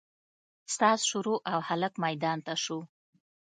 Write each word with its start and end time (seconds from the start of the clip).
ساز 0.75 0.99
شروع 1.09 1.39
او 1.51 1.59
هلک 1.69 1.93
ميدان 2.03 2.37
ته 2.45 2.53
سو. 2.63 2.77